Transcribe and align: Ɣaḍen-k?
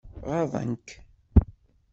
Ɣaḍen-k? 0.29 0.87